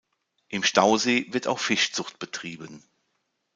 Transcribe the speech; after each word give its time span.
Im 0.47 0.63
Stausee 0.63 1.31
wird 1.31 1.45
auch 1.45 1.59
Fischzucht 1.59 2.17
betrieben. 2.17 2.83